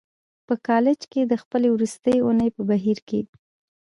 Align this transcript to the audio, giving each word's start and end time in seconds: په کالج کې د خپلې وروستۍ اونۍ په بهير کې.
په 0.47 0.53
کالج 0.67 0.99
کې 1.11 1.21
د 1.23 1.33
خپلې 1.41 1.67
وروستۍ 1.75 2.17
اونۍ 2.23 2.49
په 2.55 2.61
بهير 2.69 2.97
کې. 3.07 3.21